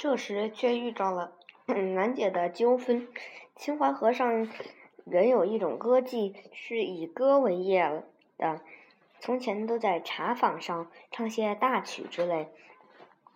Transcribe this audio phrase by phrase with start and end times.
[0.00, 1.32] 这时却遇到了
[1.66, 3.06] 难解的纠纷。
[3.54, 4.48] 秦淮河上
[5.04, 8.02] 原有一种歌妓，是以歌为业
[8.38, 8.62] 的，
[9.18, 12.48] 从前都在茶坊上唱些大曲之类。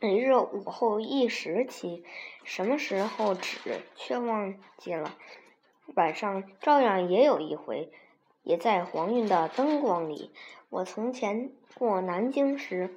[0.01, 2.03] 每日午后一时起，
[2.45, 5.15] 什么时候止却忘记了。
[5.95, 7.93] 晚上照样也有一回，
[8.43, 10.31] 也在黄晕的灯光里。
[10.71, 12.97] 我从前过南京时。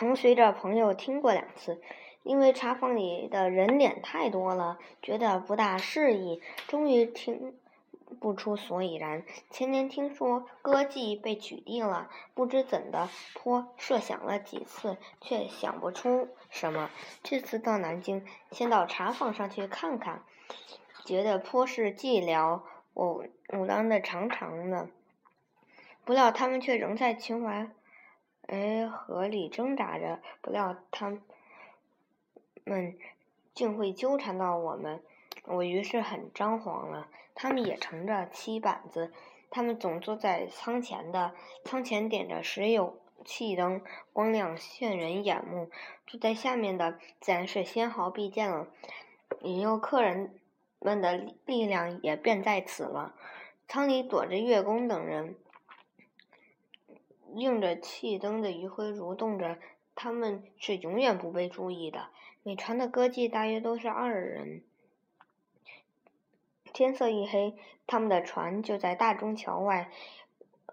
[0.00, 1.78] 曾随着朋友听过两次，
[2.22, 7.54] 因为茶坊里的人脸太多了，觉得不大适宜，终于听
[8.18, 9.22] 不出所以然。
[9.50, 16.88] 前年听说歌妓被取缔了，不知怎的，颇设想了几次，却想不出什么。
[17.22, 20.22] 这次到南京，先到茶坊上去看看，
[21.04, 22.62] 觉得颇是寂寥，
[22.94, 24.88] 我武当的长长的，
[26.06, 27.68] 不料他们却仍在秦淮。
[28.50, 31.16] 哎，河里挣扎着，不料他
[32.64, 32.98] 们
[33.54, 35.00] 竟会纠缠到我们，
[35.44, 37.06] 我于是很张狂了。
[37.32, 39.12] 他们也乘着七板子，
[39.50, 41.32] 他们总坐在舱前的，
[41.64, 43.80] 舱前点着石油气灯，
[44.12, 45.70] 光亮炫人眼目。
[46.08, 48.66] 坐在下面的自然是纤毫毕见了，
[49.42, 50.34] 引诱客人
[50.80, 53.14] 们的力量也便在此了。
[53.68, 55.36] 舱里躲着乐工等人。
[57.34, 59.58] 映着气灯的余晖蠕动着，
[59.94, 62.08] 他们是永远不被注意的。
[62.42, 64.62] 每船的歌妓大约都是二人。
[66.72, 69.90] 天色一黑，他们的船就在大中桥外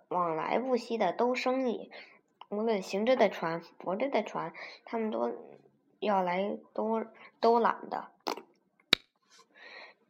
[0.09, 1.91] 往来不息的兜生意。
[2.49, 4.53] 无论行着的船、泊着的船，
[4.85, 5.33] 他们都
[5.99, 7.03] 要来兜
[7.41, 8.07] 兜揽的。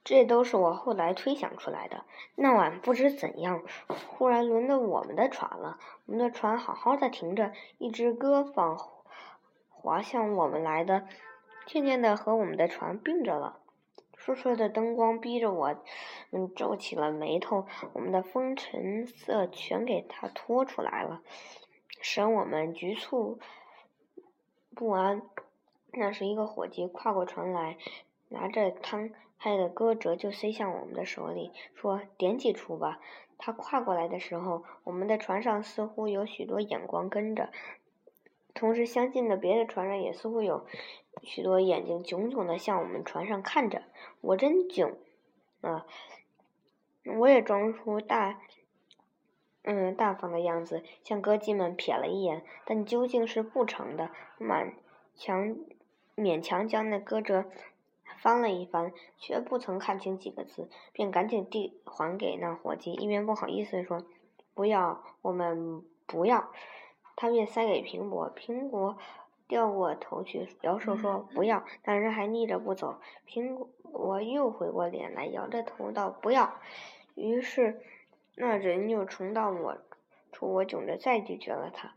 [0.07, 2.05] 这都是我后来推想出来的。
[2.35, 3.61] 那晚不知怎样，
[4.07, 5.79] 忽然轮到我们的船了。
[6.05, 8.81] 我们的船好好的停着，一只歌舫
[9.69, 11.09] 划向我们来的，
[11.65, 13.59] 渐渐的和我们的船并着了。
[14.17, 15.75] 烁烁的灯光逼着我，
[16.31, 17.67] 嗯，皱起了眉头。
[17.91, 21.21] 我们的风尘色全给它拖出来了，
[21.99, 23.39] 使我们局促
[24.73, 25.21] 不安。
[25.91, 27.75] 那时一个伙计跨过船来，
[28.29, 29.09] 拿着汤。
[29.39, 32.99] 他的歌折就塞向我们的手里，说：“点几出吧。”
[33.37, 37.49] 他跨过来的时候，我们的船上似乎有许多眼光跟着，
[38.55, 40.65] 同时相近的别的船上也似乎有
[41.21, 43.83] 许多眼睛炯炯的向我们船上看着。
[44.21, 44.97] 我真囧
[45.61, 45.85] 啊！
[47.19, 48.41] 我也装出大
[49.61, 54.09] 嗯大方的样子，向歌妓们瞥了一眼，但究竟是不成的，
[54.39, 54.73] 满
[55.15, 55.55] 强
[56.15, 57.45] 勉强将那歌折。
[58.17, 64.05] 翻了一翻，却不曾看清几个字，便赶紧递还给那伙计，一边不好意思说
[64.53, 66.51] ：“不要，我们不要。”
[67.15, 68.97] 他便塞给苹果，苹果
[69.47, 76.59] 掉过头去，摇手说：“不要。”那人还逆着不走，苹果又回过脸来，摇着头道：“不要。”
[77.15, 77.81] 于是
[78.35, 79.77] 那人又重到我
[80.31, 81.95] 处，我窘着再拒绝了，他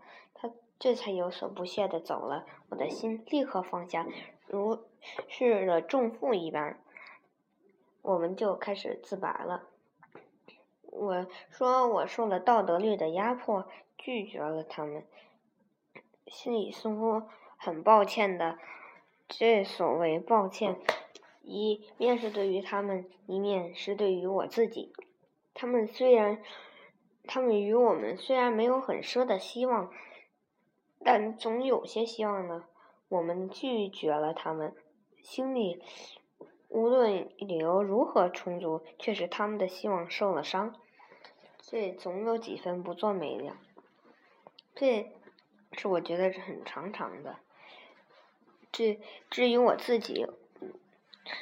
[0.81, 4.07] 这才有所不屑的走了，我的心立刻放下。
[4.47, 4.87] 如
[5.29, 6.81] 释了重负一般，
[8.01, 9.69] 我们就开始自白了。
[10.85, 13.69] 我说我受了道德律的压迫，
[13.99, 15.05] 拒绝了他们，
[16.27, 17.25] 心里似乎
[17.59, 18.59] 很抱歉的。
[19.29, 20.81] 这所谓抱歉，
[21.43, 24.95] 一面是对于他们，一面是对于我自己。
[25.53, 26.43] 他们虽然，
[27.27, 29.93] 他们与我们虽然没有很奢的希望，
[31.05, 32.65] 但总有些希望呢。
[33.09, 34.73] 我们拒绝了他们，
[35.21, 35.83] 心里
[36.69, 40.77] 无论理由如何充足，却使他们的希望受了伤。
[41.59, 43.57] 这总有几分不作美了。
[44.77, 45.11] 这
[45.73, 47.41] 是我觉得是很长长的。
[48.71, 50.29] 至至于我自己，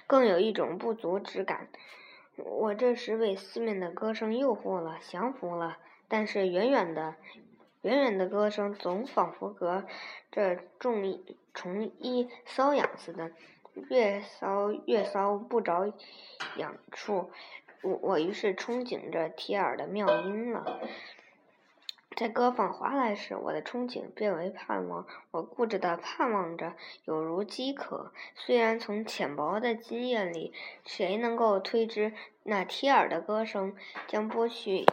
[0.06, 1.68] 更有一种不足之感。
[2.36, 5.76] 我这时被四面的歌声诱惑了，降服了，
[6.08, 7.16] 但是远远的。
[7.88, 9.86] 远远的歌声总仿佛隔
[10.30, 11.18] 着众
[11.54, 13.30] 虫衣瘙痒似的，
[13.88, 15.90] 越搔越搔不着
[16.56, 17.30] 痒处。
[17.80, 20.80] 我我于是憧憬着提尔的妙音了。
[22.14, 25.06] 在歌坊划来时，我的憧憬变为盼望。
[25.30, 26.74] 我固执的盼望着，
[27.04, 28.12] 有如饥渴。
[28.34, 30.52] 虽然从浅薄的经验里，
[30.84, 32.12] 谁能够推知
[32.42, 33.74] 那提尔的歌声
[34.08, 34.84] 将剥去？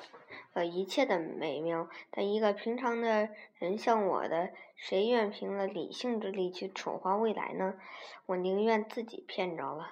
[0.55, 3.27] 呃，一切的美妙，但一个平常的
[3.59, 7.73] 人像我的，谁愿凭了理性之力去丑化未来呢？
[8.25, 9.91] 我宁愿自己骗着了。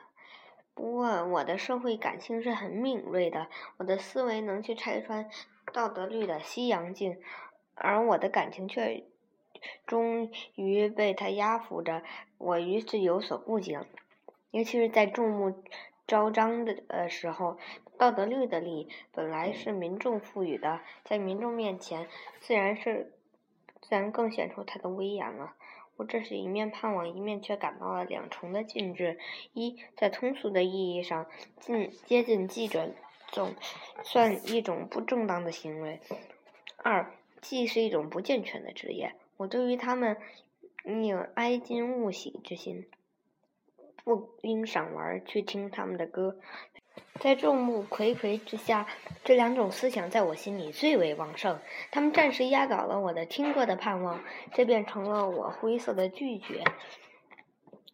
[0.74, 5.30] 不过，我的社会感性是很敏锐的，我的思维能去拆穿
[5.74, 7.20] 道德律的西洋镜，
[7.76, 9.04] 而我的感情却
[9.86, 12.04] 终于被他压服着，
[12.38, 13.86] 我于是有所不惊。
[14.52, 15.62] 尤其是在众目
[16.08, 17.58] 昭彰的呃时候，
[18.04, 22.10] 道德律的力本来是民众赋予的，在民众面前，
[22.42, 23.14] 自然是
[23.80, 25.56] 自然更显出它的威严了。
[25.96, 29.18] 我这是一面盼望，一面却感到了两重的禁制：
[29.54, 31.28] 一，在通俗的意义上，
[31.62, 32.92] 近接近记者
[33.30, 33.56] 总
[34.04, 36.00] 算一种不正当的行为；
[36.76, 37.10] 二，
[37.40, 39.16] 既是一种不健全的职业。
[39.38, 40.18] 我对于他们
[40.84, 42.86] 你有哀今勿喜之心。
[44.06, 46.38] 不应赏玩去听他们的歌，
[47.20, 48.86] 在众目睽睽之下，
[49.24, 51.60] 这两种思想在我心里最为旺盛。
[51.92, 56.64] 他们暂时压倒了我的听歌的盼望，这便成了我灰色的拒绝。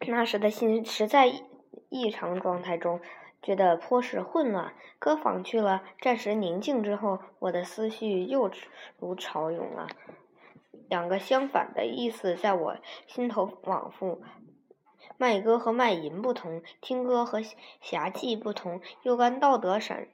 [0.08, 1.32] 那时的心实在
[1.90, 3.00] 异常状态中，
[3.42, 4.74] 觉得颇是混乱。
[4.98, 8.50] 歌坊去了，暂时宁静之后，我的思绪又
[8.98, 9.86] 如潮涌了。
[10.88, 12.76] 两个相反的意思在我
[13.06, 14.20] 心头往复。
[15.20, 17.42] 卖歌和卖淫不同，听歌和
[17.82, 20.08] 侠妓不同，又干道德审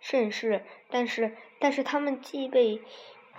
[0.00, 0.66] 甚事。
[0.90, 2.82] 但是，但是他们既被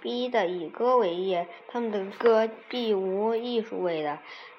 [0.01, 4.17] 逼得以歌为业，他们的歌必无艺术味的。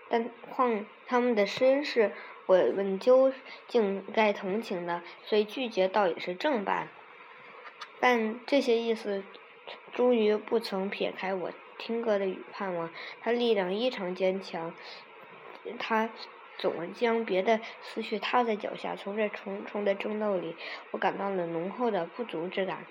[0.08, 2.12] 但况他们的身世，
[2.46, 3.32] 我们究
[3.66, 6.88] 竟该同情的，所以拒绝倒也是正办。
[7.98, 9.24] 但这些意思，
[9.92, 12.88] 终于不曾撇开我听歌的与盼望。
[13.20, 14.72] 他力量异常坚强，
[15.80, 16.08] 他。
[16.62, 20.54] 总将别的思绪踏在脚下，从这重重的争斗里，
[20.92, 22.86] 我感到了浓厚的不足之感。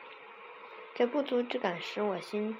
[0.94, 2.58] 这不足之感使我心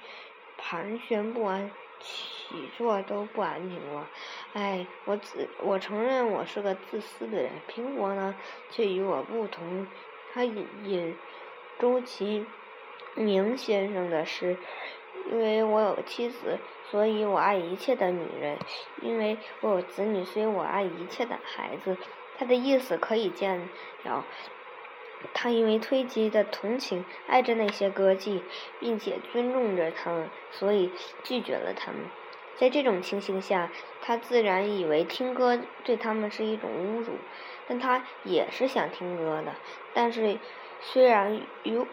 [0.56, 1.70] 盘旋不安，
[2.00, 4.08] 起坐都不安宁了。
[4.54, 8.34] 哎，我自我承认我是个自私的人，苹果呢
[8.70, 9.86] 却与我不同。
[10.32, 11.14] 他引引
[11.78, 12.46] 周其
[13.14, 14.56] 明先生的诗。
[15.30, 16.58] 因为我有妻子，
[16.90, 18.56] 所以我爱一切的女人；
[19.00, 21.96] 因为我有子女，所以我爱一切的孩子。
[22.38, 23.68] 他的意思可以见
[24.04, 24.24] 了。
[25.32, 28.42] 他因为推及的同情，爱着那些歌妓，
[28.80, 30.90] 并且尊重着他们，所以
[31.22, 32.00] 拒绝了他们。
[32.56, 33.70] 在这种情形下，
[34.00, 37.14] 他自然以为听歌对他们是一种侮辱。
[37.68, 39.54] 但他也是想听歌的，
[39.94, 40.38] 但是
[40.80, 41.86] 虽然与。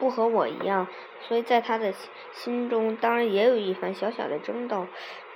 [0.00, 0.88] 不和我一样，
[1.20, 1.92] 所以在他的
[2.32, 4.86] 心中当然也有一番小小的争斗，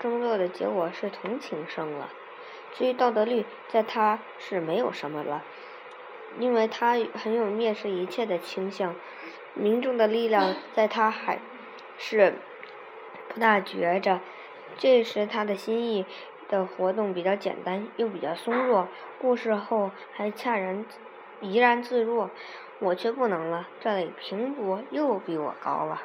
[0.00, 2.08] 争斗的结果是同情胜了。
[2.72, 5.44] 至于道德律，在他是没有什么了，
[6.40, 8.96] 因为他很有蔑视一切的倾向。
[9.52, 11.38] 民众的力量在他还
[11.96, 12.34] 是
[13.28, 14.19] 不大觉着，
[14.76, 16.05] 这时他的心意
[16.49, 18.88] 的活动比较简单，又比较松弱，
[19.20, 20.84] 故事后还恰然
[21.40, 22.31] 怡然自若。
[22.85, 25.99] 我却不能了，这里苹果又比我高了。